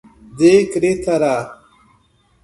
decretará 0.39 1.37